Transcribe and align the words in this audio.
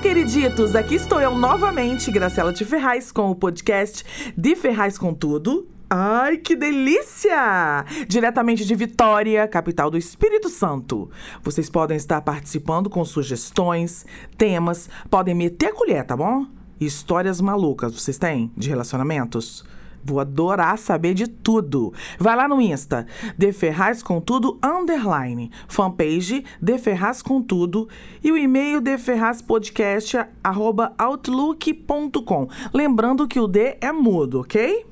Queriditos! 0.00 0.74
Aqui 0.74 0.94
estou 0.94 1.20
eu 1.20 1.34
novamente, 1.34 2.10
Graciela 2.10 2.54
de 2.54 2.64
Ferraz, 2.64 3.12
com 3.12 3.30
o 3.30 3.34
podcast 3.34 4.02
de 4.34 4.56
Ferraz 4.56 4.96
com 4.96 5.12
Tudo. 5.12 5.68
Ai, 5.90 6.38
que 6.38 6.56
delícia! 6.56 7.84
Diretamente 8.08 8.64
de 8.64 8.74
Vitória, 8.74 9.46
capital 9.46 9.90
do 9.90 9.98
Espírito 9.98 10.48
Santo. 10.48 11.10
Vocês 11.42 11.68
podem 11.68 11.98
estar 11.98 12.22
participando 12.22 12.88
com 12.88 13.04
sugestões, 13.04 14.06
temas, 14.38 14.88
podem 15.10 15.34
meter 15.34 15.66
a 15.66 15.74
colher, 15.74 16.04
tá 16.06 16.16
bom? 16.16 16.46
Histórias 16.80 17.38
malucas 17.38 17.92
vocês 17.92 18.16
têm 18.16 18.50
de 18.56 18.70
relacionamentos? 18.70 19.64
Vou 20.04 20.20
adorar 20.20 20.78
saber 20.78 21.14
de 21.14 21.26
tudo. 21.28 21.92
Vai 22.18 22.34
lá 22.36 22.48
no 22.48 22.60
Insta, 22.60 23.06
De 23.36 23.52
Ferraz 23.52 24.02
com 24.02 24.20
Tudo, 24.20 24.58
underline. 24.62 25.50
Fanpage, 25.68 26.44
De 26.60 26.78
Ferraz 26.78 27.22
com 27.22 27.42
Tudo. 27.42 27.88
E 28.22 28.32
o 28.32 28.36
e-mail, 28.36 28.80
deferrazpodcast, 28.80 30.18
arroba 30.42 30.92
outlook.com. 30.98 32.48
Lembrando 32.72 33.28
que 33.28 33.38
o 33.38 33.46
D 33.46 33.76
é 33.80 33.92
mudo, 33.92 34.40
ok? 34.40 34.86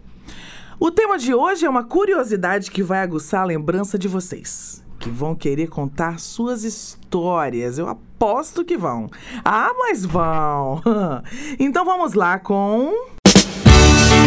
O 0.80 0.90
tema 0.92 1.18
de 1.18 1.34
hoje 1.34 1.66
é 1.66 1.70
uma 1.70 1.82
curiosidade 1.82 2.70
que 2.70 2.84
vai 2.84 3.00
aguçar 3.00 3.42
a 3.42 3.46
lembrança 3.46 3.98
de 3.98 4.06
vocês. 4.06 4.84
Que 5.00 5.11
vão 5.11 5.34
querer 5.34 5.68
contar 5.68 6.20
suas 6.20 6.62
histórias. 6.62 7.78
Eu 7.78 7.88
aposto 7.88 8.64
que 8.64 8.77
vão. 8.77 9.08
Ah, 9.44 9.72
mas 9.77 10.05
vão! 10.05 10.80
Então 11.58 11.84
vamos 11.84 12.14
lá 12.14 12.38
com. 12.38 13.17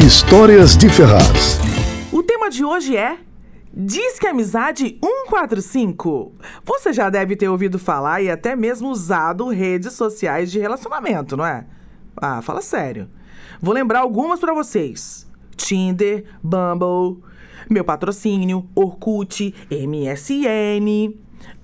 Histórias 0.06 0.76
de 0.76 0.90
Ferraz. 0.90 1.60
O 2.12 2.24
tema 2.24 2.50
de 2.50 2.66
hoje 2.66 2.98
é 2.98 3.20
Disque 3.72 4.26
Amizade 4.26 4.98
145. 5.00 6.34
Você 6.66 6.92
já 6.92 7.08
deve 7.08 7.36
ter 7.36 7.48
ouvido 7.48 7.78
falar 7.78 8.20
e 8.20 8.28
até 8.28 8.56
mesmo 8.56 8.90
usado 8.90 9.48
redes 9.50 9.94
sociais 9.94 10.52
de 10.52 10.58
relacionamento, 10.58 11.38
não 11.38 11.46
é? 11.46 11.68
Ah, 12.18 12.42
fala 12.42 12.64
sério. 12.64 13.12
Vou 13.62 13.76
lembrar 13.76 14.00
algumas 14.00 14.40
para 14.40 14.56
vocês: 14.56 15.30
Tinder, 15.56 16.26
Bumble, 16.42 17.24
Meu 17.70 17.84
Patrocínio, 17.84 18.68
Orkut, 18.74 19.54
MSN. 19.70 21.14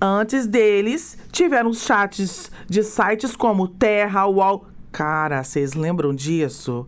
Antes 0.00 0.46
deles, 0.46 1.18
tiveram 1.32 1.74
chats 1.74 2.52
de 2.68 2.84
sites 2.84 3.34
como 3.34 3.66
Terra, 3.66 4.28
UOL. 4.28 4.77
Cara, 4.98 5.44
vocês 5.44 5.74
lembram 5.74 6.12
disso? 6.12 6.84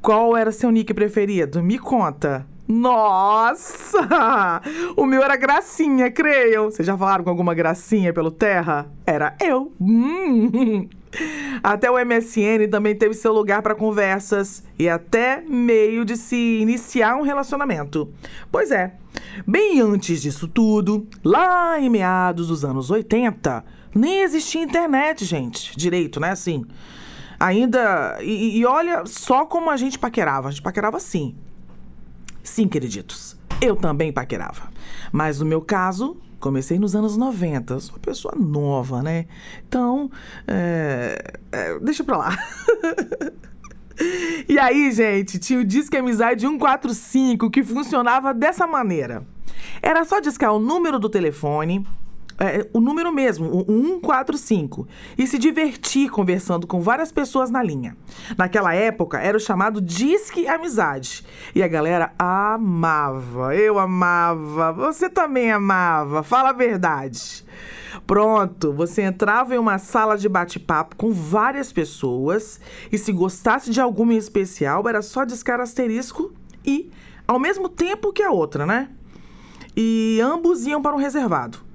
Qual 0.00 0.34
era 0.34 0.50
seu 0.50 0.70
nick 0.70 0.94
preferido? 0.94 1.62
Me 1.62 1.78
conta. 1.78 2.46
Nossa! 2.66 4.62
O 4.96 5.04
meu 5.04 5.22
era 5.22 5.36
Gracinha, 5.36 6.10
creiam. 6.10 6.70
Vocês 6.70 6.86
já 6.86 6.96
falaram 6.96 7.22
com 7.22 7.28
alguma 7.28 7.52
gracinha 7.52 8.10
pelo 8.10 8.30
Terra? 8.30 8.90
Era 9.04 9.36
eu. 9.38 9.70
Hum. 9.78 10.88
Até 11.62 11.90
o 11.90 12.02
MSN 12.02 12.70
também 12.70 12.96
teve 12.96 13.12
seu 13.12 13.34
lugar 13.34 13.60
para 13.60 13.74
conversas 13.74 14.64
e 14.78 14.88
até 14.88 15.42
meio 15.42 16.06
de 16.06 16.16
se 16.16 16.58
iniciar 16.58 17.16
um 17.16 17.22
relacionamento. 17.22 18.10
Pois 18.50 18.70
é, 18.70 18.94
bem 19.46 19.78
antes 19.78 20.22
disso 20.22 20.48
tudo, 20.48 21.06
lá 21.22 21.78
em 21.78 21.90
meados 21.90 22.48
dos 22.48 22.64
anos 22.64 22.90
80, 22.90 23.62
nem 23.94 24.22
existia 24.22 24.62
internet, 24.62 25.22
gente, 25.26 25.76
direito, 25.76 26.18
né? 26.18 26.30
Assim. 26.30 26.64
Ainda. 27.42 28.18
E, 28.22 28.58
e 28.58 28.64
olha 28.64 29.04
só 29.04 29.44
como 29.44 29.68
a 29.68 29.76
gente 29.76 29.98
paquerava. 29.98 30.46
A 30.46 30.50
gente 30.52 30.62
paquerava 30.62 30.96
assim. 30.96 31.34
Sim, 32.40 32.68
queriditos. 32.68 33.36
Eu 33.60 33.74
também 33.74 34.12
paquerava. 34.12 34.70
Mas 35.10 35.40
no 35.40 35.46
meu 35.46 35.60
caso, 35.60 36.16
comecei 36.38 36.78
nos 36.78 36.94
anos 36.94 37.16
90. 37.16 37.80
Sou 37.80 37.96
uma 37.96 38.00
pessoa 38.00 38.34
nova, 38.38 39.02
né? 39.02 39.26
Então, 39.66 40.08
é, 40.46 41.40
é, 41.50 41.78
deixa 41.80 42.04
pra 42.04 42.16
lá. 42.16 42.38
e 44.48 44.56
aí, 44.56 44.92
gente, 44.92 45.36
tinha 45.40 45.58
o 45.58 45.64
Disque 45.64 45.96
Amizade 45.96 46.42
145 46.42 47.50
que 47.50 47.64
funcionava 47.64 48.32
dessa 48.32 48.68
maneira. 48.68 49.26
Era 49.82 50.04
só 50.04 50.20
discar 50.20 50.52
o 50.52 50.60
número 50.60 50.96
do 50.96 51.08
telefone, 51.08 51.84
é, 52.38 52.66
o 52.72 52.80
número 52.80 53.12
mesmo, 53.12 53.48
o 53.48 53.64
145, 53.66 54.86
e 55.16 55.26
se 55.26 55.38
divertir 55.38 56.10
conversando 56.10 56.66
com 56.66 56.80
várias 56.80 57.12
pessoas 57.12 57.50
na 57.50 57.62
linha. 57.62 57.96
Naquela 58.36 58.74
época 58.74 59.18
era 59.18 59.36
o 59.36 59.40
chamado 59.40 59.80
Disque 59.80 60.46
Amizade. 60.46 61.24
E 61.54 61.62
a 61.62 61.68
galera 61.68 62.12
amava, 62.18 63.54
eu 63.54 63.78
amava, 63.78 64.72
você 64.72 65.08
também 65.08 65.50
amava, 65.50 66.22
fala 66.22 66.50
a 66.50 66.52
verdade. 66.52 67.44
Pronto, 68.06 68.72
você 68.72 69.02
entrava 69.02 69.54
em 69.54 69.58
uma 69.58 69.78
sala 69.78 70.16
de 70.16 70.28
bate-papo 70.28 70.96
com 70.96 71.12
várias 71.12 71.72
pessoas 71.72 72.60
e 72.90 72.98
se 72.98 73.12
gostasse 73.12 73.70
de 73.70 73.80
alguma 73.80 74.14
em 74.14 74.16
especial, 74.16 74.88
era 74.88 75.02
só 75.02 75.24
discar 75.24 75.60
asterisco 75.60 76.32
e 76.64 76.90
ao 77.28 77.38
mesmo 77.38 77.68
tempo 77.68 78.12
que 78.12 78.22
a 78.22 78.30
outra, 78.30 78.66
né? 78.66 78.88
E 79.76 80.20
ambos 80.22 80.66
iam 80.66 80.82
para 80.82 80.96
um 80.96 80.98
reservado 80.98 81.71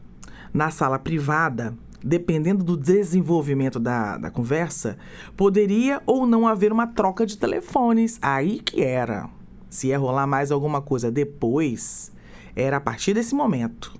na 0.57 0.71
sala 0.71 0.97
privada, 0.97 1.77
dependendo 2.03 2.63
do 2.63 2.75
desenvolvimento 2.75 3.79
da, 3.79 4.17
da 4.17 4.31
conversa, 4.31 4.97
poderia 5.37 6.01
ou 6.03 6.25
não 6.25 6.47
haver 6.47 6.71
uma 6.71 6.87
troca 6.87 7.27
de 7.27 7.37
telefones. 7.37 8.17
Aí 8.23 8.59
que 8.59 8.81
era. 8.81 9.29
Se 9.69 9.89
ia 9.89 9.99
rolar 9.99 10.25
mais 10.25 10.51
alguma 10.51 10.81
coisa 10.81 11.11
depois, 11.11 12.11
era 12.55 12.77
a 12.77 12.81
partir 12.81 13.13
desse 13.13 13.35
momento. 13.35 13.93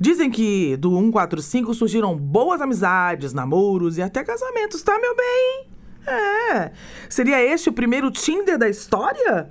Dizem 0.00 0.30
que 0.30 0.76
do 0.78 0.96
145 0.96 1.74
surgiram 1.74 2.16
boas 2.16 2.62
amizades, 2.62 3.34
namoros 3.34 3.98
e 3.98 4.02
até 4.02 4.24
casamentos, 4.24 4.80
tá, 4.80 4.98
meu 4.98 5.14
bem? 5.14 5.66
É. 6.06 6.72
Seria 7.08 7.40
este 7.44 7.68
o 7.68 7.72
primeiro 7.72 8.10
Tinder 8.10 8.56
da 8.56 8.68
história? 8.68 9.50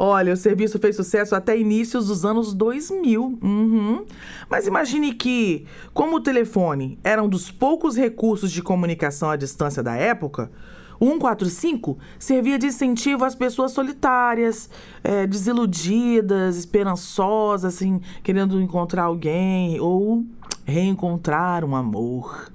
Olha, 0.00 0.32
o 0.32 0.36
serviço 0.36 0.78
fez 0.78 0.94
sucesso 0.94 1.34
até 1.34 1.58
inícios 1.58 2.06
dos 2.06 2.24
anos 2.24 2.54
2000. 2.54 3.38
Uhum. 3.42 4.06
Mas 4.48 4.68
imagine 4.68 5.12
que, 5.12 5.66
como 5.92 6.16
o 6.16 6.20
telefone 6.20 6.96
era 7.02 7.20
um 7.20 7.28
dos 7.28 7.50
poucos 7.50 7.96
recursos 7.96 8.52
de 8.52 8.62
comunicação 8.62 9.28
à 9.28 9.34
distância 9.34 9.82
da 9.82 9.96
época, 9.96 10.52
o 11.00 11.06
145 11.06 11.98
servia 12.16 12.58
de 12.58 12.66
incentivo 12.66 13.24
às 13.24 13.34
pessoas 13.34 13.72
solitárias, 13.72 14.70
é, 15.02 15.26
desiludidas, 15.26 16.56
esperançosas, 16.56 17.74
assim, 17.74 18.00
querendo 18.22 18.60
encontrar 18.60 19.04
alguém 19.04 19.80
ou 19.80 20.24
reencontrar 20.64 21.64
um 21.64 21.74
amor. 21.74 22.52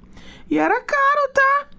E 0.50 0.58
era 0.58 0.80
caro, 0.80 1.30
tá? 1.34 1.73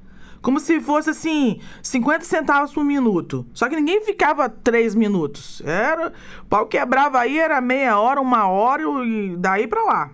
Como 0.46 0.60
se 0.60 0.80
fosse 0.80 1.10
assim, 1.10 1.60
50 1.82 2.24
centavos 2.24 2.72
por 2.72 2.86
minuto. 2.86 3.48
Só 3.52 3.68
que 3.68 3.76
ninguém 3.76 4.06
ficava 4.06 4.48
3 4.48 4.94
minutos. 4.94 5.60
Era. 5.66 6.14
O 6.44 6.46
pau 6.46 6.68
quebrava 6.68 7.18
aí, 7.18 7.40
era 7.40 7.60
meia 7.60 7.98
hora, 7.98 8.22
uma 8.22 8.48
hora 8.48 8.84
e 9.04 9.36
daí 9.38 9.68
pra 9.68 9.84
lá. 9.84 10.12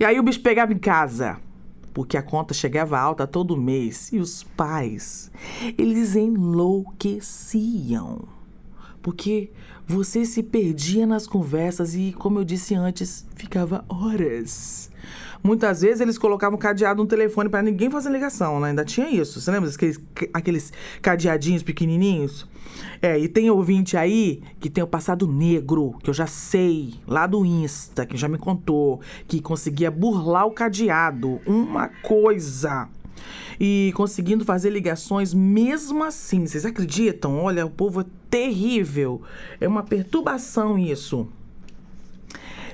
E 0.00 0.04
aí 0.04 0.18
o 0.18 0.24
bicho 0.24 0.40
pegava 0.40 0.72
em 0.72 0.78
casa. 0.78 1.38
Porque 1.94 2.16
a 2.16 2.22
conta 2.22 2.52
chegava 2.52 2.98
alta 2.98 3.28
todo 3.28 3.56
mês. 3.56 4.12
E 4.12 4.18
os 4.18 4.42
pais, 4.42 5.30
eles 5.78 6.16
enlouqueciam. 6.16 8.24
Porque 9.00 9.52
você 9.86 10.24
se 10.24 10.42
perdia 10.42 11.06
nas 11.06 11.28
conversas 11.28 11.94
e, 11.94 12.12
como 12.18 12.40
eu 12.40 12.44
disse 12.44 12.74
antes, 12.74 13.24
ficava 13.36 13.84
horas 13.88 14.90
Muitas 15.42 15.80
vezes 15.80 16.00
eles 16.00 16.18
colocavam 16.18 16.58
cadeado 16.58 17.02
no 17.02 17.08
telefone 17.08 17.48
para 17.48 17.62
ninguém 17.62 17.90
fazer 17.90 18.10
ligação, 18.10 18.60
né? 18.60 18.68
Ainda 18.68 18.84
tinha 18.84 19.08
isso. 19.08 19.40
Você 19.40 19.50
lembra 19.50 19.70
aqueles, 19.70 20.00
aqueles 20.32 20.72
cadeadinhos 21.00 21.62
pequenininhos? 21.62 22.46
É, 23.00 23.18
e 23.18 23.28
tem 23.28 23.50
ouvinte 23.50 23.96
aí 23.96 24.42
que 24.60 24.68
tem 24.68 24.84
o 24.84 24.86
passado 24.86 25.26
negro, 25.26 25.96
que 26.02 26.10
eu 26.10 26.14
já 26.14 26.26
sei, 26.26 26.94
lá 27.06 27.26
do 27.26 27.44
Insta, 27.44 28.04
que 28.04 28.16
já 28.16 28.28
me 28.28 28.38
contou, 28.38 29.00
que 29.26 29.40
conseguia 29.40 29.90
burlar 29.90 30.46
o 30.46 30.50
cadeado. 30.50 31.40
Uma 31.46 31.88
coisa 31.88 32.88
e 33.58 33.92
conseguindo 33.94 34.44
fazer 34.44 34.70
ligações 34.70 35.34
mesmo 35.34 36.02
assim. 36.02 36.46
Vocês 36.46 36.64
acreditam? 36.64 37.38
Olha, 37.38 37.66
o 37.66 37.70
povo 37.70 38.00
é 38.00 38.04
terrível. 38.30 39.20
É 39.60 39.68
uma 39.68 39.82
perturbação 39.82 40.78
isso. 40.78 41.28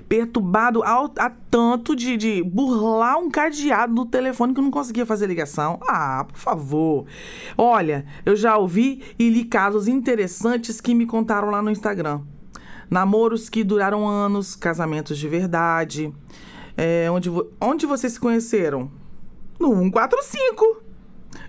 Perturbado 0.08 0.82
ao, 0.82 1.12
a 1.18 1.30
tanto 1.30 1.96
de, 1.96 2.16
de 2.16 2.42
burlar 2.42 3.18
um 3.18 3.30
cadeado 3.30 3.94
do 3.94 4.06
telefone 4.06 4.54
que 4.54 4.60
não 4.60 4.70
conseguia 4.70 5.04
fazer 5.04 5.26
ligação. 5.26 5.78
Ah, 5.86 6.24
por 6.28 6.38
favor. 6.38 7.06
Olha, 7.56 8.04
eu 8.24 8.36
já 8.36 8.56
ouvi 8.56 9.02
e 9.18 9.28
li 9.28 9.44
casos 9.44 9.88
interessantes 9.88 10.80
que 10.80 10.94
me 10.94 11.06
contaram 11.06 11.50
lá 11.50 11.60
no 11.60 11.70
Instagram. 11.70 12.22
Namoros 12.88 13.48
que 13.48 13.64
duraram 13.64 14.06
anos, 14.06 14.54
casamentos 14.54 15.18
de 15.18 15.28
verdade. 15.28 16.12
É, 16.76 17.10
onde, 17.10 17.30
onde 17.60 17.86
vocês 17.86 18.12
se 18.12 18.20
conheceram? 18.20 18.90
No 19.58 19.74
145. 19.74 20.82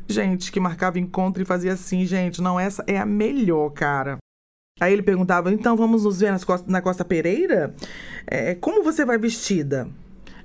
Gente, 0.09 0.51
que 0.51 0.59
marcava 0.59 0.97
encontro 0.97 1.41
e 1.41 1.45
fazia 1.45 1.73
assim, 1.73 2.05
gente, 2.05 2.41
não, 2.41 2.59
essa 2.59 2.83
é 2.87 2.97
a 2.97 3.05
melhor, 3.05 3.69
cara. 3.71 4.17
Aí 4.79 4.93
ele 4.93 5.01
perguntava, 5.01 5.51
então 5.51 5.75
vamos 5.75 6.03
nos 6.03 6.19
ver 6.19 6.33
Costa, 6.45 6.71
na 6.71 6.81
Costa 6.81 7.03
Pereira? 7.03 7.73
É, 8.27 8.53
como 8.55 8.83
você 8.83 9.03
vai 9.03 9.17
vestida? 9.17 9.89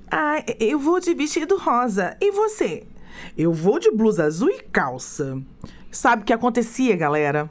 Ah, 0.09 0.43
eu 0.59 0.79
vou 0.79 0.99
de 0.99 1.13
vestido 1.13 1.57
rosa. 1.57 2.17
E 2.19 2.31
você? 2.31 2.83
Eu 3.37 3.53
vou 3.53 3.79
de 3.79 3.91
blusa 3.91 4.25
azul 4.25 4.49
e 4.49 4.61
calça. 4.63 5.41
Sabe 5.91 6.23
o 6.23 6.25
que 6.25 6.33
acontecia, 6.33 6.95
galera? 6.95 7.49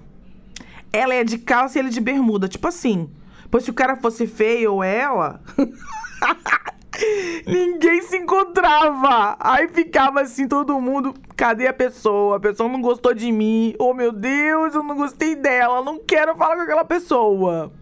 Ela 0.92 1.14
é 1.14 1.24
de 1.24 1.38
calça 1.38 1.78
e 1.78 1.80
ele 1.80 1.90
de 1.90 2.00
bermuda, 2.00 2.48
tipo 2.48 2.66
assim. 2.66 3.08
Pois 3.50 3.64
se 3.64 3.70
o 3.70 3.74
cara 3.74 3.96
fosse 3.96 4.26
feio 4.26 4.74
ou 4.74 4.84
ela. 4.84 5.40
Ninguém 7.46 8.02
se 8.02 8.16
encontrava. 8.16 9.36
Aí 9.40 9.68
ficava 9.68 10.20
assim, 10.20 10.48
todo 10.48 10.80
mundo. 10.80 11.14
Cadê 11.42 11.66
a 11.66 11.72
pessoa? 11.72 12.36
A 12.36 12.40
pessoa 12.40 12.68
não 12.68 12.80
gostou 12.80 13.12
de 13.12 13.32
mim. 13.32 13.74
Oh, 13.76 13.92
meu 13.92 14.12
Deus, 14.12 14.76
eu 14.76 14.82
não 14.84 14.94
gostei 14.94 15.34
dela. 15.34 15.82
Não 15.82 15.98
quero 15.98 16.36
falar 16.36 16.54
com 16.54 16.62
aquela 16.62 16.84
pessoa. 16.84 17.72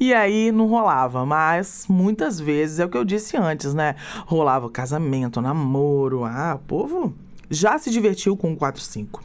E 0.00 0.14
aí 0.14 0.50
não 0.50 0.66
rolava, 0.66 1.26
mas 1.26 1.84
muitas 1.90 2.40
vezes 2.40 2.78
é 2.78 2.86
o 2.86 2.88
que 2.88 2.96
eu 2.96 3.04
disse 3.04 3.36
antes, 3.36 3.74
né? 3.74 3.96
Rolava 4.24 4.70
casamento, 4.70 5.42
namoro. 5.42 6.24
Ah, 6.24 6.54
o 6.54 6.66
povo 6.66 7.14
já 7.50 7.78
se 7.78 7.90
divertiu 7.90 8.34
com 8.34 8.54
o 8.54 8.56
45. 8.56 9.22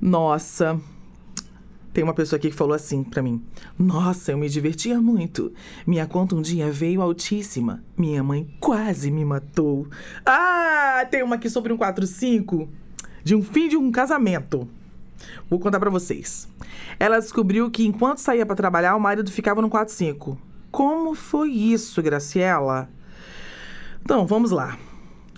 Nossa, 0.00 0.80
tem 1.98 2.04
uma 2.04 2.14
pessoa 2.14 2.38
aqui 2.38 2.48
que 2.48 2.54
falou 2.54 2.74
assim 2.74 3.02
para 3.02 3.20
mim: 3.20 3.44
Nossa, 3.76 4.30
eu 4.30 4.38
me 4.38 4.48
divertia 4.48 5.00
muito. 5.00 5.52
Minha 5.84 6.06
conta 6.06 6.36
um 6.36 6.40
dia 6.40 6.70
veio 6.70 7.02
altíssima. 7.02 7.82
Minha 7.96 8.22
mãe 8.22 8.48
quase 8.60 9.10
me 9.10 9.24
matou. 9.24 9.84
Ah, 10.24 11.04
tem 11.10 11.24
uma 11.24 11.34
aqui 11.34 11.50
sobre 11.50 11.72
um 11.72 11.76
45 11.76 12.68
de 13.24 13.34
um 13.34 13.42
fim 13.42 13.68
de 13.68 13.76
um 13.76 13.90
casamento. 13.90 14.68
Vou 15.50 15.58
contar 15.58 15.80
para 15.80 15.90
vocês. 15.90 16.46
Ela 17.00 17.18
descobriu 17.18 17.68
que 17.68 17.84
enquanto 17.84 18.18
saía 18.18 18.46
para 18.46 18.54
trabalhar, 18.54 18.94
o 18.94 19.00
marido 19.00 19.32
ficava 19.32 19.60
no 19.60 19.68
45. 19.68 20.38
Como 20.70 21.16
foi 21.16 21.50
isso, 21.50 22.00
Graciela? 22.00 22.88
Então, 24.02 24.24
vamos 24.24 24.52
lá. 24.52 24.78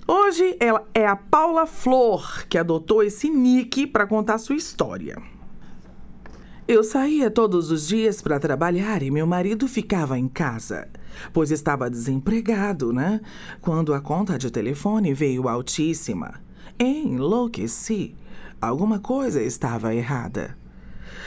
Hoje 0.07 0.59
ela 0.61 0.87
é 0.93 1.07
a 1.07 1.17
Paula 1.17 1.65
Flor 1.65 2.45
que 2.51 2.59
adotou 2.59 3.03
esse 3.03 3.31
nick 3.31 3.87
para 3.87 4.07
contar 4.07 4.37
sua 4.37 4.57
história. 4.57 5.40
Eu 6.73 6.85
saía 6.85 7.29
todos 7.33 7.73
os 7.73 7.89
dias 7.89 8.23
para 8.23 8.39
trabalhar 8.39 9.03
e 9.03 9.11
meu 9.11 9.27
marido 9.27 9.67
ficava 9.67 10.17
em 10.17 10.29
casa, 10.29 10.87
pois 11.33 11.51
estava 11.51 11.91
desempregado, 11.91 12.93
né? 12.93 13.21
Quando 13.61 13.93
a 13.93 14.01
conta 14.01 14.39
de 14.39 14.53
telefone 14.53 15.13
veio 15.13 15.49
altíssima. 15.49 16.35
Enlouqueci. 16.79 18.15
Alguma 18.61 19.01
coisa 19.01 19.43
estava 19.43 19.93
errada. 19.93 20.57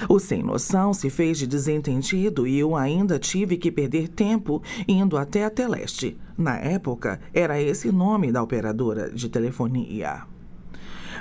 O 0.07 0.17
sem 0.17 0.41
noção 0.41 0.93
se 0.93 1.09
fez 1.09 1.37
de 1.39 1.45
desentendido 1.45 2.47
e 2.47 2.57
eu 2.57 2.73
ainda 2.73 3.19
tive 3.19 3.57
que 3.57 3.69
perder 3.69 4.07
tempo 4.07 4.63
indo 4.87 5.17
até 5.17 5.43
a 5.43 5.49
Teleste. 5.49 6.17
Na 6.37 6.55
época, 6.55 7.19
era 7.33 7.61
esse 7.61 7.91
nome 7.91 8.31
da 8.31 8.41
operadora 8.41 9.11
de 9.11 9.27
telefonia 9.27 10.23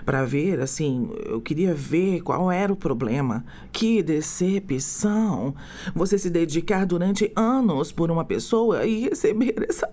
para 0.04 0.24
ver, 0.24 0.60
assim, 0.60 1.10
eu 1.24 1.40
queria 1.40 1.74
ver 1.74 2.20
qual 2.22 2.50
era 2.50 2.72
o 2.72 2.76
problema. 2.76 3.44
Que 3.70 4.02
decepção! 4.02 5.54
Você 5.94 6.18
se 6.18 6.30
dedicar 6.30 6.86
durante 6.86 7.32
anos 7.36 7.92
por 7.92 8.10
uma 8.10 8.24
pessoa 8.24 8.84
e 8.84 9.08
receber 9.08 9.66
essa. 9.68 9.90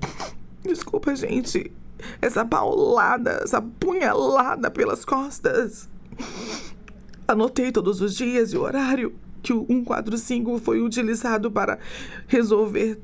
Desculpa, 0.62 1.14
gente. 1.14 1.72
Essa 2.20 2.44
paulada, 2.44 3.40
essa 3.42 3.60
punhalada 3.60 4.70
pelas 4.70 5.04
costas. 5.04 5.88
Anotei 7.26 7.70
todos 7.70 8.00
os 8.00 8.14
dias 8.14 8.52
e 8.52 8.56
o 8.56 8.62
horário 8.62 9.14
que 9.42 9.52
o 9.52 9.66
145 9.66 10.58
foi 10.58 10.82
utilizado 10.82 11.50
para 11.50 11.78
resolver 12.26 13.00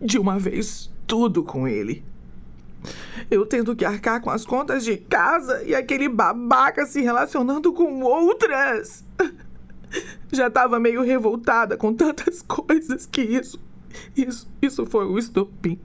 de 0.00 0.18
uma 0.18 0.38
vez 0.38 0.90
tudo 1.06 1.42
com 1.42 1.66
ele. 1.66 2.04
Eu 3.30 3.46
tendo 3.46 3.74
que 3.74 3.84
arcar 3.84 4.20
com 4.20 4.30
as 4.30 4.44
contas 4.44 4.84
de 4.84 4.96
casa 4.96 5.62
e 5.64 5.74
aquele 5.74 6.08
babaca 6.08 6.86
se 6.86 7.00
relacionando 7.00 7.72
com 7.72 8.02
outras. 8.02 9.04
Já 10.32 10.48
estava 10.48 10.80
meio 10.80 11.02
revoltada 11.02 11.76
com 11.76 11.92
tantas 11.94 12.42
coisas 12.42 13.06
que 13.06 13.22
isso. 13.22 13.60
Isso, 14.16 14.48
isso 14.60 14.86
foi 14.86 15.06
o 15.06 15.18
estopim. 15.18 15.78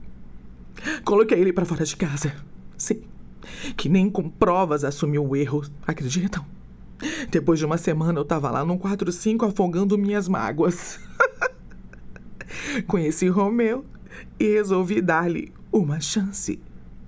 Coloquei 1.04 1.38
ele 1.38 1.52
para 1.52 1.64
fora 1.64 1.84
de 1.84 1.96
casa. 1.96 2.34
Sim. 2.76 3.02
Que 3.76 3.88
nem 3.88 4.10
com 4.10 4.28
provas 4.28 4.84
assumiu 4.84 5.24
o 5.26 5.36
erro, 5.36 5.62
acreditam? 5.86 6.44
Depois 7.30 7.58
de 7.58 7.64
uma 7.64 7.78
semana 7.78 8.18
eu 8.18 8.24
tava 8.24 8.50
lá 8.50 8.64
no 8.64 8.78
45 8.78 9.46
afogando 9.46 9.96
minhas 9.96 10.28
mágoas. 10.28 11.00
Conheci 12.86 13.28
Romeu 13.28 13.84
e 14.38 14.54
resolvi 14.54 15.00
dar-lhe 15.00 15.52
uma 15.72 16.00
chance. 16.00 16.60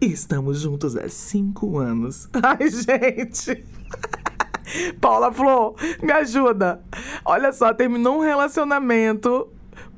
Estamos 0.04 0.62
juntos 0.62 0.96
há 0.96 1.08
cinco 1.08 1.78
anos. 1.78 2.28
Ai, 2.42 2.68
gente! 2.68 3.64
Paula 5.00 5.32
Flor, 5.32 5.76
me 6.02 6.10
ajuda. 6.10 6.82
Olha 7.24 7.52
só, 7.52 7.72
terminou 7.72 8.16
um 8.18 8.20
relacionamento 8.20 9.48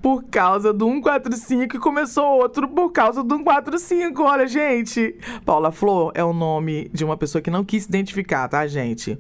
por 0.03 0.25
causa 0.25 0.75
do 0.75 0.85
145 0.85 1.77
e 1.77 1.79
começou 1.79 2.39
outro 2.39 2.69
por 2.69 2.93
causa 2.93 3.25
do 3.25 3.37
145. 3.37 4.23
Olha, 4.23 4.47
gente. 4.47 5.17
Paula 5.43 5.73
Flor 5.73 6.13
é 6.15 6.23
o 6.23 6.35
nome 6.35 6.91
de 6.93 7.03
uma 7.03 7.17
pessoa 7.17 7.41
que 7.41 7.51
não 7.51 7.65
quis 7.65 7.85
se 7.85 7.89
identificar, 7.89 8.47
tá, 8.47 8.67
gente? 8.67 9.19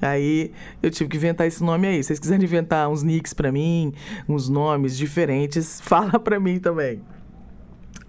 Aí 0.00 0.52
eu 0.80 0.92
tive 0.92 1.10
que 1.10 1.16
inventar 1.16 1.48
esse 1.48 1.64
nome 1.64 1.88
aí. 1.88 2.04
Se 2.04 2.08
vocês 2.08 2.20
quiserem 2.20 2.44
inventar 2.44 2.88
uns 2.88 3.02
nicks 3.02 3.34
pra 3.34 3.50
mim, 3.50 3.92
uns 4.28 4.48
nomes 4.48 4.96
diferentes, 4.96 5.80
fala 5.82 6.20
pra 6.20 6.38
mim 6.38 6.60
também. 6.60 7.02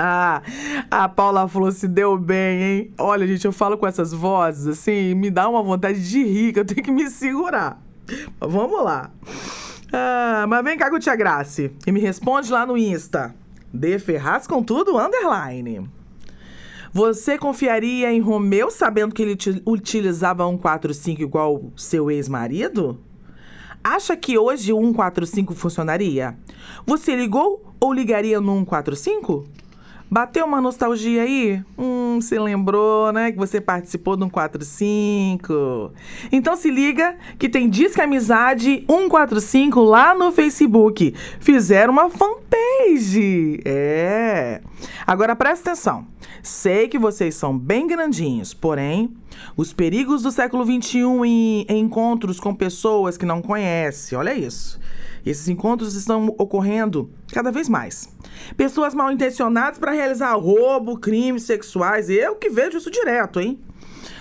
Ah, 0.03 0.41
a 0.89 1.07
Paula 1.07 1.47
falou 1.47 1.71
se 1.71 1.87
deu 1.87 2.17
bem, 2.17 2.63
hein? 2.63 2.93
Olha, 2.97 3.27
gente, 3.27 3.45
eu 3.45 3.51
falo 3.51 3.77
com 3.77 3.85
essas 3.85 4.11
vozes 4.11 4.65
assim, 4.65 5.13
me 5.13 5.29
dá 5.29 5.47
uma 5.47 5.61
vontade 5.61 6.09
de 6.09 6.23
rir, 6.23 6.53
que 6.53 6.59
eu 6.59 6.65
tenho 6.65 6.81
que 6.81 6.91
me 6.91 7.07
segurar. 7.07 7.79
Mas 8.39 8.51
vamos 8.51 8.83
lá. 8.83 9.11
Ah, 9.93 10.45
mas 10.49 10.63
vem 10.63 10.75
cá 10.75 10.89
com 10.89 10.97
Tia 10.97 11.15
Grace 11.15 11.71
e 11.85 11.91
me 11.91 11.99
responde 11.99 12.51
lá 12.51 12.65
no 12.65 12.75
Insta. 12.75 13.35
De 13.71 13.99
Ferraz 13.99 14.47
com 14.47 14.63
tudo, 14.63 14.97
underline. 14.97 15.87
Você 16.91 17.37
confiaria 17.37 18.11
em 18.11 18.19
Romeu 18.19 18.71
sabendo 18.71 19.13
que 19.13 19.21
ele 19.21 19.37
utilizava 19.67 20.49
145 20.49 21.21
igual 21.21 21.71
seu 21.77 22.09
ex-marido? 22.09 22.99
Acha 23.83 24.17
que 24.17 24.35
hoje 24.35 24.73
o 24.73 24.81
145 24.81 25.53
funcionaria? 25.53 26.35
Você 26.87 27.15
ligou 27.15 27.73
ou 27.79 27.93
ligaria 27.93 28.41
no 28.41 28.57
145? 28.57 29.60
Bateu 30.13 30.45
uma 30.45 30.59
nostalgia 30.59 31.23
aí? 31.23 31.63
Hum, 31.77 32.19
se 32.19 32.37
lembrou, 32.37 33.13
né? 33.13 33.31
Que 33.31 33.37
você 33.37 33.61
participou 33.61 34.17
de 34.17 34.25
um 34.25 34.29
45. 34.29 35.93
Então 36.29 36.57
se 36.57 36.69
liga 36.69 37.15
que 37.39 37.47
tem 37.47 37.69
Disque 37.69 38.01
Amizade 38.01 38.83
145 38.89 39.79
lá 39.79 40.13
no 40.13 40.29
Facebook. 40.33 41.15
Fizeram 41.39 41.93
uma 41.93 42.09
fanpage. 42.09 43.61
É. 43.63 44.59
Agora 45.07 45.33
presta 45.33 45.71
atenção. 45.71 46.05
Sei 46.43 46.89
que 46.89 46.99
vocês 46.99 47.33
são 47.35 47.57
bem 47.57 47.87
grandinhos, 47.87 48.53
porém, 48.53 49.15
os 49.55 49.73
perigos 49.73 50.23
do 50.23 50.31
século 50.31 50.65
XXI 50.65 50.99
em, 51.25 51.65
encontros 51.69 52.39
com 52.39 52.53
pessoas 52.53 53.17
que 53.17 53.25
não 53.25 53.41
conhece. 53.41 54.15
Olha 54.15 54.33
isso. 54.33 54.79
Esses 55.25 55.47
encontros 55.47 55.95
estão 55.95 56.33
ocorrendo 56.37 57.09
cada 57.31 57.51
vez 57.51 57.69
mais. 57.69 58.09
Pessoas 58.57 58.93
mal 58.93 59.11
intencionadas 59.11 59.77
para 59.77 59.91
realizar 59.91 60.33
roubo, 60.35 60.97
crimes 60.97 61.43
sexuais. 61.43 62.09
Eu 62.09 62.35
que 62.35 62.49
vejo 62.49 62.77
isso 62.77 62.89
direto, 62.89 63.39
hein? 63.39 63.59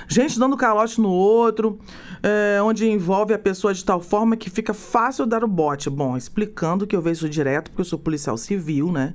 Gente 0.07 0.39
dando 0.39 0.57
calote 0.57 1.01
no 1.01 1.09
outro, 1.09 1.79
é, 2.23 2.61
onde 2.63 2.89
envolve 2.89 3.33
a 3.33 3.39
pessoa 3.39 3.73
de 3.73 3.85
tal 3.85 4.01
forma 4.01 4.37
que 4.37 4.51
fica 4.51 4.75
fácil 4.75 5.25
dar 5.25 5.45
o 5.45 5.49
bote. 5.49 5.89
Bom, 5.89 6.17
explicando 6.17 6.87
que 6.87 6.97
eu 6.97 7.01
vejo 7.01 7.29
direto, 7.29 7.71
porque 7.71 7.81
eu 7.81 7.85
sou 7.85 7.99
policial 7.99 8.37
civil, 8.37 8.91
né? 8.91 9.15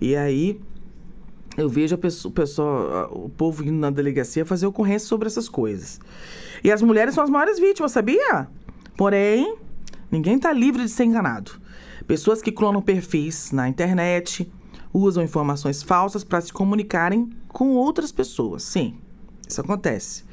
E 0.00 0.16
aí 0.16 0.60
eu 1.56 1.68
vejo 1.68 1.96
pessoa, 1.98 2.32
pessoa, 2.32 3.08
o 3.12 3.28
povo 3.28 3.62
indo 3.62 3.78
na 3.78 3.90
delegacia 3.90 4.44
fazer 4.44 4.66
ocorrência 4.66 5.08
sobre 5.08 5.26
essas 5.26 5.48
coisas. 5.48 6.00
E 6.62 6.70
as 6.70 6.82
mulheres 6.82 7.14
são 7.14 7.24
as 7.24 7.30
maiores 7.30 7.58
vítimas, 7.58 7.92
sabia? 7.92 8.48
Porém, 8.96 9.56
ninguém 10.10 10.36
está 10.36 10.52
livre 10.52 10.82
de 10.82 10.88
ser 10.90 11.04
enganado. 11.04 11.52
Pessoas 12.06 12.42
que 12.42 12.52
clonam 12.52 12.82
perfis 12.82 13.52
na 13.52 13.68
internet, 13.68 14.50
usam 14.92 15.22
informações 15.22 15.82
falsas 15.82 16.24
para 16.24 16.40
se 16.40 16.52
comunicarem 16.52 17.30
com 17.48 17.70
outras 17.70 18.12
pessoas. 18.12 18.62
Sim, 18.62 18.98
isso 19.48 19.60
acontece. 19.60 20.24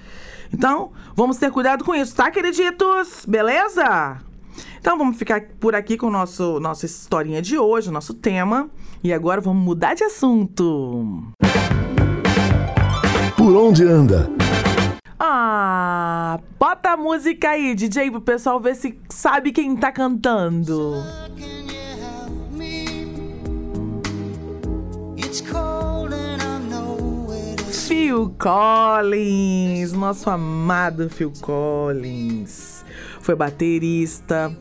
Então, 0.51 0.91
vamos 1.15 1.37
ter 1.37 1.51
cuidado 1.51 1.83
com 1.83 1.93
isso, 1.93 2.15
tá, 2.15 2.31
queriditos? 2.31 3.25
Beleza? 3.27 4.19
Então, 4.79 4.97
vamos 4.97 5.17
ficar 5.17 5.41
por 5.59 5.75
aqui 5.75 5.97
com 5.97 6.07
o 6.07 6.11
nosso 6.11 6.59
nossa 6.59 6.85
historinha 6.85 7.41
de 7.41 7.57
hoje, 7.57 7.91
nosso 7.91 8.13
tema. 8.13 8.69
E 9.03 9.13
agora 9.13 9.39
vamos 9.39 9.63
mudar 9.63 9.93
de 9.93 10.03
assunto. 10.03 11.31
Por 13.37 13.55
onde 13.55 13.83
anda? 13.83 14.29
Ah, 15.19 16.39
bota 16.59 16.91
a 16.91 16.97
música 16.97 17.51
aí, 17.51 17.75
DJ, 17.75 18.11
pro 18.11 18.21
pessoal 18.21 18.59
ver 18.59 18.75
se 18.75 18.97
sabe 19.09 19.51
quem 19.51 19.75
tá 19.75 19.91
cantando. 19.91 21.03
Phil 27.71 28.33
Collins, 28.39 29.93
nosso 29.93 30.29
amado 30.29 31.09
Phil 31.09 31.31
Collins. 31.41 32.83
Foi 33.21 33.35
baterista 33.35 34.55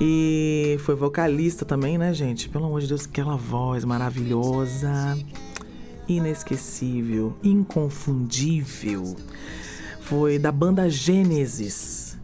e 0.00 0.76
foi 0.80 0.94
vocalista 0.94 1.64
também, 1.64 1.98
né, 1.98 2.14
gente? 2.14 2.48
Pelo 2.48 2.66
amor 2.66 2.80
de 2.80 2.86
Deus, 2.86 3.04
aquela 3.04 3.36
voz 3.36 3.84
maravilhosa, 3.84 5.18
inesquecível, 6.08 7.36
inconfundível. 7.42 9.16
Foi 10.00 10.38
da 10.38 10.52
banda 10.52 10.88
Gênesis, 10.88 12.16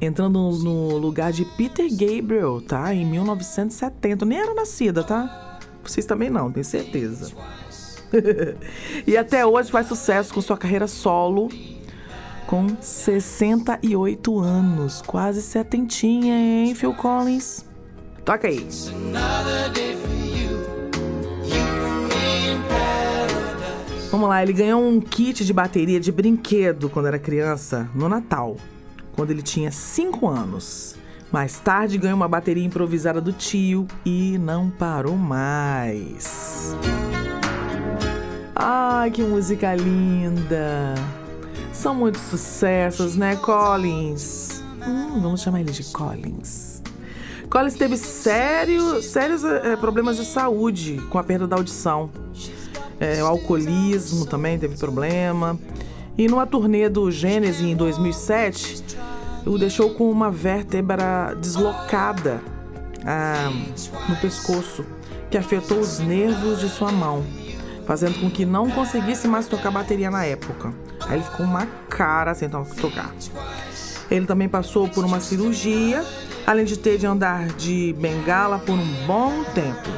entrando 0.00 0.38
no 0.38 0.96
lugar 0.96 1.30
de 1.30 1.44
Peter 1.44 1.88
Gabriel, 1.90 2.62
tá? 2.62 2.94
Em 2.94 3.04
1970. 3.04 4.24
Nem 4.24 4.38
era 4.38 4.54
nascida, 4.54 5.04
tá? 5.04 5.58
Vocês 5.84 6.06
também 6.06 6.30
não, 6.30 6.50
tenho 6.50 6.64
certeza. 6.64 7.32
e 9.06 9.16
até 9.16 9.44
hoje 9.44 9.70
faz 9.70 9.86
sucesso 9.86 10.32
com 10.32 10.40
sua 10.40 10.56
carreira 10.56 10.86
solo, 10.86 11.48
com 12.48 12.66
68 12.80 14.40
anos, 14.40 15.02
quase 15.06 15.42
setentinha, 15.42 16.34
hein, 16.34 16.74
Phil 16.74 16.94
Collins? 16.94 17.62
Toca 18.24 18.48
aí. 18.48 18.66
Vamos 24.10 24.28
lá, 24.30 24.42
ele 24.42 24.54
ganhou 24.54 24.82
um 24.82 24.98
kit 24.98 25.44
de 25.44 25.52
bateria 25.52 26.00
de 26.00 26.10
brinquedo 26.10 26.88
quando 26.88 27.08
era 27.08 27.18
criança, 27.18 27.86
no 27.94 28.08
Natal, 28.08 28.56
quando 29.12 29.30
ele 29.30 29.42
tinha 29.42 29.70
5 29.70 30.26
anos. 30.26 30.96
Mais 31.30 31.60
tarde 31.60 31.98
ganhou 31.98 32.16
uma 32.16 32.28
bateria 32.28 32.64
improvisada 32.64 33.20
do 33.20 33.30
tio 33.30 33.86
e 34.06 34.38
não 34.38 34.70
parou 34.70 35.18
mais. 35.18 36.74
Ai, 38.56 39.10
que 39.10 39.22
música 39.22 39.74
linda! 39.74 40.94
São 41.78 41.94
muitos 41.94 42.22
sucessos, 42.22 43.14
né, 43.14 43.36
Collins? 43.36 44.64
Hum, 44.84 45.20
vamos 45.20 45.42
chamar 45.42 45.60
ele 45.60 45.70
de 45.70 45.84
Collins. 45.84 46.82
Collins 47.48 47.74
teve 47.74 47.96
sério, 47.96 49.00
sérios 49.00 49.44
é, 49.44 49.76
problemas 49.76 50.16
de 50.16 50.24
saúde 50.24 51.00
com 51.08 51.18
a 51.18 51.22
perda 51.22 51.46
da 51.46 51.54
audição. 51.54 52.10
É, 52.98 53.22
o 53.22 53.26
alcoolismo 53.28 54.26
também 54.26 54.58
teve 54.58 54.76
problema. 54.76 55.56
E 56.18 56.26
numa 56.26 56.48
turnê 56.48 56.88
do 56.88 57.12
Gênesis 57.12 57.60
em 57.60 57.76
2007, 57.76 58.84
o 59.46 59.56
deixou 59.56 59.90
com 59.90 60.10
uma 60.10 60.32
vértebra 60.32 61.36
deslocada 61.40 62.42
ah, 63.06 63.52
no 64.08 64.16
pescoço, 64.16 64.84
que 65.30 65.38
afetou 65.38 65.78
os 65.78 66.00
nervos 66.00 66.58
de 66.58 66.68
sua 66.68 66.90
mão 66.90 67.22
fazendo 67.86 68.20
com 68.20 68.28
que 68.28 68.44
não 68.44 68.68
conseguisse 68.68 69.26
mais 69.26 69.46
tocar 69.46 69.70
bateria 69.70 70.10
na 70.10 70.22
época. 70.22 70.74
Aí 71.06 71.18
ele 71.18 71.24
ficou 71.24 71.46
uma 71.46 71.66
cara 71.88 72.34
sem 72.34 72.48
tocar. 72.48 73.14
Ele 74.10 74.26
também 74.26 74.48
passou 74.48 74.88
por 74.88 75.04
uma 75.04 75.20
cirurgia, 75.20 76.04
além 76.46 76.64
de 76.64 76.76
ter 76.76 76.98
de 76.98 77.06
andar 77.06 77.46
de 77.48 77.94
bengala 77.98 78.58
por 78.58 78.74
um 78.74 79.06
bom 79.06 79.44
tempo, 79.54 79.88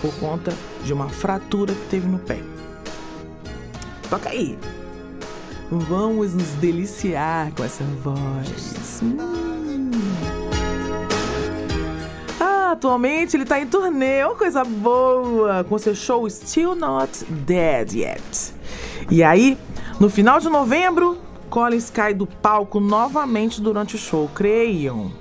por 0.00 0.14
conta 0.16 0.52
de 0.84 0.92
uma 0.92 1.08
fratura 1.08 1.74
que 1.74 1.88
teve 1.88 2.06
no 2.06 2.18
pé. 2.18 2.38
Toca 4.08 4.28
aí! 4.28 4.58
Vamos 5.70 6.32
nos 6.32 6.50
deliciar 6.60 7.50
com 7.56 7.64
essa 7.64 7.82
voz. 8.02 9.00
Hum. 9.02 9.46
atualmente 12.76 13.36
ele 13.36 13.44
tá 13.44 13.58
em 13.58 13.66
turnê, 13.66 14.24
uma 14.24 14.34
coisa 14.34 14.64
boa, 14.64 15.64
com 15.64 15.78
seu 15.78 15.94
show 15.94 16.28
Still 16.28 16.74
Not 16.74 17.24
Dead 17.24 17.94
Yet. 17.94 18.54
E 19.10 19.22
aí, 19.22 19.56
no 19.98 20.10
final 20.10 20.38
de 20.40 20.48
novembro, 20.48 21.18
Collins 21.48 21.90
cai 21.90 22.14
do 22.14 22.26
palco 22.26 22.80
novamente 22.80 23.60
durante 23.60 23.94
o 23.94 23.98
show, 23.98 24.28
creiam. 24.34 25.12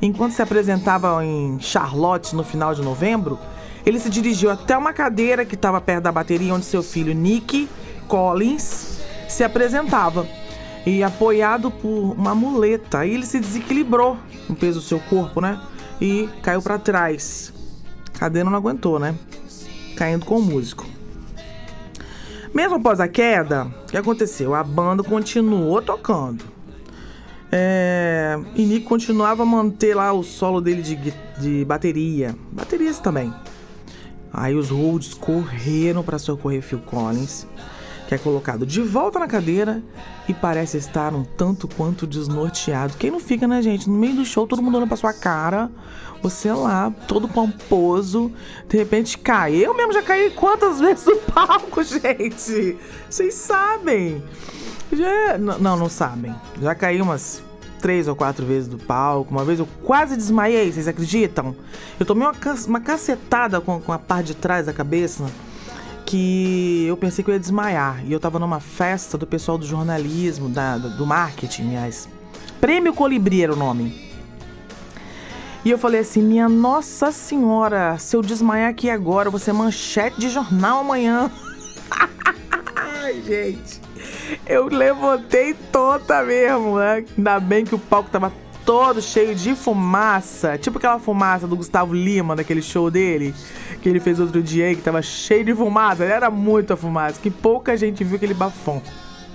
Enquanto 0.00 0.32
se 0.32 0.42
apresentava 0.42 1.24
em 1.24 1.58
Charlotte 1.60 2.34
no 2.34 2.42
final 2.42 2.74
de 2.74 2.82
novembro, 2.82 3.38
ele 3.84 3.98
se 3.98 4.08
dirigiu 4.08 4.50
até 4.50 4.76
uma 4.76 4.92
cadeira 4.92 5.44
que 5.44 5.54
estava 5.54 5.80
perto 5.80 6.04
da 6.04 6.12
bateria 6.12 6.54
onde 6.54 6.64
seu 6.64 6.82
filho 6.82 7.14
Nick 7.14 7.68
Collins 8.08 9.00
se 9.28 9.44
apresentava. 9.44 10.26
E 10.86 11.02
apoiado 11.02 11.70
por 11.70 12.14
uma 12.16 12.34
muleta, 12.34 13.00
aí 13.00 13.12
ele 13.12 13.26
se 13.26 13.38
desequilibrou 13.38 14.16
no 14.48 14.56
peso 14.56 14.80
do 14.80 14.84
seu 14.84 14.98
corpo, 14.98 15.40
né? 15.40 15.60
e 16.00 16.28
caiu 16.42 16.62
para 16.62 16.78
trás. 16.78 17.52
A 18.14 18.18
cadeira 18.18 18.48
não 18.48 18.56
aguentou, 18.56 18.98
né? 18.98 19.14
Caindo 19.96 20.24
com 20.24 20.38
o 20.38 20.42
músico. 20.42 20.86
Mesmo 22.54 22.76
após 22.76 23.00
a 23.00 23.06
queda, 23.06 23.64
o 23.64 23.86
que 23.86 23.96
aconteceu? 23.96 24.54
A 24.54 24.64
banda 24.64 25.02
continuou 25.02 25.80
tocando. 25.80 26.44
É, 27.52 28.38
e 28.54 28.64
Nick 28.64 28.86
continuava 28.86 29.42
a 29.42 29.46
manter 29.46 29.94
lá 29.94 30.12
o 30.12 30.22
solo 30.22 30.60
dele 30.60 30.82
de, 30.82 30.96
de 31.38 31.64
bateria. 31.64 32.34
Baterias 32.52 32.98
também. 32.98 33.32
Aí 34.32 34.54
os 34.54 34.70
Rhodes 34.70 35.14
correram 35.14 36.02
para 36.02 36.18
socorrer 36.18 36.62
Phil 36.62 36.78
Collins 36.80 37.46
que 38.10 38.14
é 38.16 38.18
colocado 38.18 38.66
de 38.66 38.80
volta 38.80 39.20
na 39.20 39.28
cadeira 39.28 39.80
e 40.28 40.34
parece 40.34 40.76
estar 40.76 41.14
um 41.14 41.22
tanto 41.22 41.68
quanto 41.68 42.08
desnorteado. 42.08 42.96
Quem 42.96 43.08
não 43.08 43.20
fica, 43.20 43.46
né, 43.46 43.62
gente? 43.62 43.88
No 43.88 43.96
meio 43.96 44.16
do 44.16 44.24
show, 44.24 44.48
todo 44.48 44.60
mundo 44.60 44.78
olhando 44.78 44.88
pra 44.88 44.96
sua 44.96 45.12
cara, 45.12 45.70
você 46.20 46.52
lá, 46.52 46.92
todo 47.06 47.28
pomposo, 47.28 48.32
de 48.68 48.76
repente 48.76 49.16
cai. 49.16 49.54
Eu 49.54 49.76
mesmo 49.76 49.92
já 49.92 50.02
caí 50.02 50.28
quantas 50.32 50.80
vezes 50.82 51.06
no 51.06 51.18
palco, 51.18 51.84
gente? 51.84 52.76
Vocês 53.08 53.32
sabem. 53.34 54.20
Já... 54.90 55.38
Não, 55.38 55.76
não 55.76 55.88
sabem. 55.88 56.34
Já 56.60 56.74
caí 56.74 57.00
umas 57.00 57.44
três 57.80 58.08
ou 58.08 58.16
quatro 58.16 58.44
vezes 58.44 58.68
do 58.68 58.76
palco. 58.76 59.30
Uma 59.30 59.44
vez 59.44 59.60
eu 59.60 59.68
quase 59.84 60.16
desmaiei, 60.16 60.72
vocês 60.72 60.88
acreditam? 60.88 61.54
Eu 62.00 62.04
tomei 62.04 62.26
uma, 62.26 62.34
uma 62.66 62.80
cacetada 62.80 63.60
com, 63.60 63.80
com 63.80 63.92
a 63.92 64.00
parte 64.00 64.26
de 64.26 64.34
trás 64.34 64.66
da 64.66 64.72
cabeça 64.72 65.30
que 66.10 66.86
eu 66.88 66.96
pensei 66.96 67.24
que 67.24 67.30
eu 67.30 67.34
ia 67.34 67.38
desmaiar. 67.38 68.04
E 68.04 68.12
eu 68.12 68.18
tava 68.18 68.40
numa 68.40 68.58
festa 68.58 69.16
do 69.16 69.28
pessoal 69.28 69.56
do 69.56 69.64
jornalismo, 69.64 70.48
da, 70.48 70.76
do 70.76 71.06
marketing, 71.06 71.68
aliás. 71.68 72.08
Prêmio 72.60 72.92
Colibri 72.92 73.44
era 73.44 73.52
o 73.52 73.56
nome. 73.56 74.10
E 75.64 75.70
eu 75.70 75.78
falei 75.78 76.00
assim: 76.00 76.20
Minha 76.20 76.48
Nossa 76.48 77.12
Senhora, 77.12 77.96
se 77.96 78.16
eu 78.16 78.22
desmaiar 78.22 78.70
aqui 78.70 78.90
agora, 78.90 79.28
eu 79.28 79.30
vou 79.30 79.38
ser 79.38 79.52
manchete 79.52 80.18
de 80.18 80.28
jornal 80.28 80.80
amanhã. 80.80 81.30
Ai, 82.74 83.22
gente. 83.22 83.80
Eu 84.46 84.66
levantei 84.66 85.54
toda 85.70 86.24
mesmo, 86.24 86.78
né? 86.78 87.04
Ainda 87.16 87.38
bem 87.38 87.64
que 87.64 87.74
o 87.74 87.78
palco 87.78 88.10
tava 88.10 88.32
todo 88.70 89.02
cheio 89.02 89.34
de 89.34 89.56
fumaça. 89.56 90.56
Tipo 90.56 90.78
aquela 90.78 91.00
fumaça 91.00 91.44
do 91.44 91.56
Gustavo 91.56 91.92
Lima, 91.92 92.36
naquele 92.36 92.62
show 92.62 92.88
dele 92.88 93.34
que 93.82 93.88
ele 93.88 93.98
fez 93.98 94.20
outro 94.20 94.40
dia 94.40 94.66
aí, 94.66 94.76
que 94.76 94.82
tava 94.82 95.02
cheio 95.02 95.44
de 95.44 95.52
fumaça. 95.52 96.04
Ele 96.04 96.12
era 96.12 96.30
muita 96.30 96.76
fumaça, 96.76 97.20
que 97.20 97.32
pouca 97.32 97.76
gente 97.76 98.04
viu 98.04 98.14
aquele 98.14 98.32
bafão. 98.32 98.80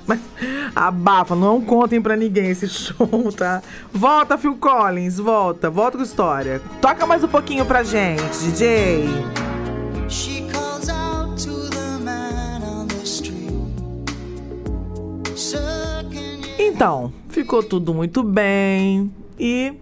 Mas 0.08 0.22
abafa, 0.74 1.36
não 1.36 1.60
contem 1.60 2.02
pra 2.02 2.16
ninguém 2.16 2.52
esse 2.52 2.66
show, 2.72 3.30
tá? 3.36 3.62
Volta, 3.92 4.38
Phil 4.38 4.56
Collins, 4.56 5.20
volta, 5.20 5.70
volta 5.70 5.98
com 5.98 6.04
história. 6.06 6.62
Toca 6.80 7.06
mais 7.06 7.22
um 7.22 7.28
pouquinho 7.28 7.66
pra 7.66 7.84
gente, 7.84 8.38
DJ. 8.40 9.04
Então, 16.58 17.12
ficou 17.46 17.62
tudo 17.62 17.94
muito 17.94 18.24
bem 18.24 19.14
e 19.40 19.76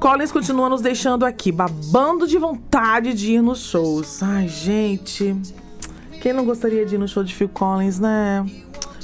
Collins 0.00 0.32
continua 0.32 0.66
nos 0.70 0.80
deixando 0.80 1.26
aqui, 1.26 1.52
babando 1.52 2.26
de 2.26 2.38
vontade 2.38 3.12
de 3.12 3.32
ir 3.32 3.42
nos 3.42 3.66
shows. 3.66 4.22
Ai, 4.22 4.48
gente. 4.48 5.36
Quem 6.22 6.32
não 6.32 6.46
gostaria 6.46 6.86
de 6.86 6.94
ir 6.94 6.98
no 6.98 7.06
show 7.06 7.22
de 7.22 7.34
Phil 7.34 7.50
Collins, 7.50 8.00
né? 8.00 8.46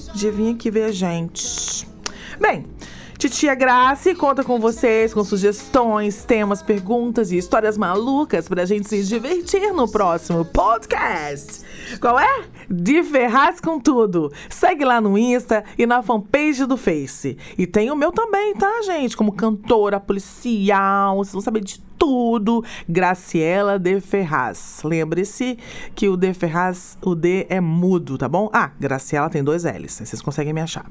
Podia 0.06 0.32
vir 0.32 0.54
aqui 0.54 0.70
ver 0.70 0.84
a 0.84 0.90
gente. 0.90 1.86
Bem, 2.40 2.64
Titia 3.18 3.54
Grace 3.54 4.14
conta 4.14 4.44
com 4.44 4.60
vocês 4.60 5.14
com 5.14 5.24
sugestões, 5.24 6.22
temas, 6.24 6.60
perguntas 6.60 7.32
e 7.32 7.38
histórias 7.38 7.78
malucas 7.78 8.46
pra 8.46 8.66
gente 8.66 8.86
se 8.88 9.02
divertir 9.04 9.72
no 9.72 9.90
próximo 9.90 10.44
podcast. 10.44 11.62
Qual 11.98 12.20
é? 12.20 12.44
De 12.68 13.02
Ferraz 13.02 13.58
com 13.58 13.80
tudo. 13.80 14.30
Segue 14.50 14.84
lá 14.84 15.00
no 15.00 15.16
Insta 15.16 15.64
e 15.78 15.86
na 15.86 16.02
fanpage 16.02 16.66
do 16.66 16.76
Face. 16.76 17.38
E 17.56 17.66
tem 17.66 17.90
o 17.90 17.96
meu 17.96 18.12
também, 18.12 18.54
tá, 18.54 18.82
gente? 18.82 19.16
Como 19.16 19.32
cantora, 19.32 19.98
policial, 19.98 21.16
vocês 21.16 21.32
vão 21.32 21.40
saber 21.40 21.64
de 21.64 21.80
tudo. 21.98 22.62
Graciela 22.86 23.78
de 23.78 23.98
Ferraz. 23.98 24.82
Lembre-se 24.84 25.58
que 25.94 26.06
o 26.06 26.18
de 26.18 26.34
Ferraz, 26.34 26.98
o 27.02 27.14
D 27.14 27.46
é 27.48 27.62
mudo, 27.62 28.18
tá 28.18 28.28
bom? 28.28 28.50
Ah, 28.52 28.72
Graciela 28.78 29.30
tem 29.30 29.42
dois 29.42 29.64
L's. 29.64 30.02
Vocês 30.04 30.20
conseguem 30.20 30.52
me 30.52 30.60
achar. 30.60 30.84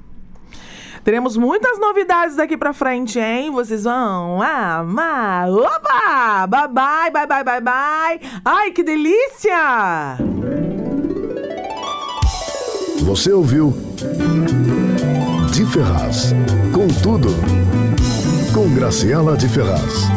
Teremos 1.06 1.38
muitas 1.38 1.78
novidades 1.78 2.36
daqui 2.36 2.58
pra 2.58 2.74
frente, 2.74 3.20
hein? 3.20 3.52
Vocês 3.52 3.84
vão 3.84 4.42
amar. 4.42 5.48
Opa! 5.52 6.48
Bye 6.48 6.68
bye, 6.68 7.12
bye 7.12 7.28
bye, 7.28 7.44
bye 7.44 7.62
bye. 7.62 8.20
Ai, 8.44 8.72
que 8.72 8.82
delícia! 8.82 10.18
Você 13.04 13.32
ouviu 13.32 13.72
De 15.54 15.64
Ferraz. 15.68 16.34
Com 16.74 16.88
tudo. 16.88 17.30
Com 18.52 18.74
Graciela 18.74 19.38
de 19.38 19.48
Ferraz. 19.48 20.10